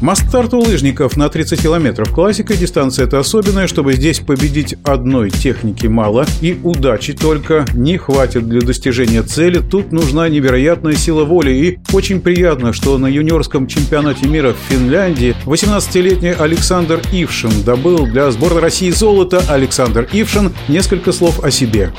[0.00, 2.12] Масс-старт у лыжников на 30 километров.
[2.12, 8.46] Классика, дистанция это особенная, чтобы здесь победить одной техники мало и удачи только не хватит
[8.46, 9.58] для достижения цели.
[9.58, 15.34] Тут нужна невероятная сила воли и очень приятно, что на юниорском чемпионате мира в Финляндии
[15.46, 19.42] 18-летний Александр Ившин добыл для сборной России золото.
[19.48, 21.90] Александр Ившин несколько слов о себе.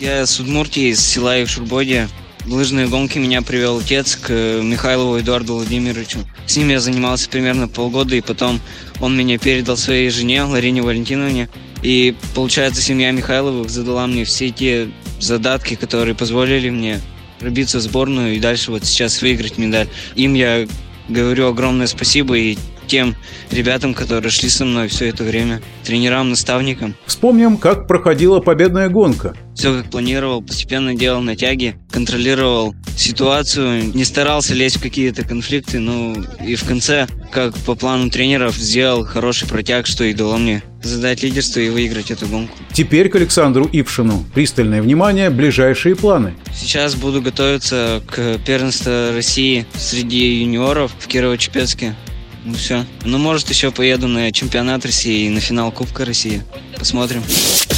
[0.00, 2.08] Я с Удмуртии, из села Ившурбодия.
[2.46, 6.20] В лыжные гонки меня привел отец к Михайлову Эдуарду Владимировичу.
[6.46, 8.60] С ним я занимался примерно полгода, и потом
[9.00, 11.48] он меня передал своей жене, Ларине Валентиновне.
[11.82, 14.88] И, получается, семья Михайловых задала мне все те
[15.18, 17.00] задатки, которые позволили мне
[17.40, 19.88] пробиться в сборную и дальше вот сейчас выиграть медаль.
[20.14, 20.68] Им я
[21.08, 23.16] говорю огромное спасибо и тем
[23.50, 26.94] ребятам, которые шли со мной все это время, тренерам, наставникам.
[27.06, 29.36] Вспомним, как проходила победная гонка.
[29.66, 36.24] Все как планировал, постепенно делал натяги, контролировал ситуацию, не старался лезть в какие-то конфликты, ну
[36.40, 41.24] и в конце, как по плану тренеров, сделал хороший протяг, что и дало мне задать
[41.24, 42.56] лидерство и выиграть эту гонку.
[42.72, 44.24] Теперь к Александру Ипшину.
[44.34, 46.34] Пристальное внимание, ближайшие планы.
[46.54, 51.96] Сейчас буду готовиться к первенству России среди юниоров в Кирово-Чепецке.
[52.44, 52.84] Ну все.
[53.04, 56.44] Ну, может, еще поеду на чемпионат России и на финал Кубка России.
[56.78, 57.24] Посмотрим.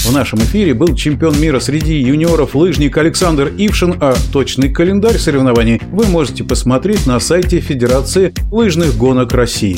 [0.04, 5.80] В нашем эфире был чемпион мира среди юниоров лыжник Александр Ившин, а точный календарь соревнований
[5.92, 9.76] вы можете посмотреть на сайте Федерации лыжных гонок России.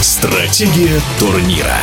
[0.00, 1.76] Стратегия турнира.